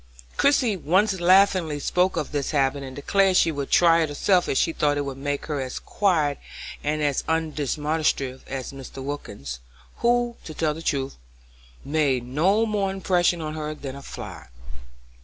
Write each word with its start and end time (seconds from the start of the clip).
Christie 0.35 0.75
once 0.77 1.19
laughingly 1.19 1.79
spoke 1.79 2.17
of 2.17 2.31
this 2.31 2.49
habit 2.49 2.81
and 2.81 2.95
declared 2.95 3.37
she 3.37 3.51
would 3.51 3.69
try 3.69 4.01
it 4.01 4.09
herself 4.09 4.49
if 4.49 4.57
she 4.57 4.73
thought 4.73 4.97
it 4.97 5.05
would 5.05 5.19
make 5.19 5.45
her 5.45 5.61
as 5.61 5.77
quiet 5.77 6.39
and 6.83 7.03
undemonstrative 7.27 8.41
as 8.47 8.73
Mr. 8.73 9.03
Wilkins, 9.03 9.59
who, 9.97 10.37
to 10.43 10.55
tell 10.55 10.73
the 10.73 10.81
truth, 10.81 11.17
made 11.85 12.25
no 12.25 12.65
more 12.65 12.89
impression 12.89 13.41
on 13.41 13.53
her 13.53 13.75
than 13.75 13.95
a 13.95 14.01
fly. 14.01 14.47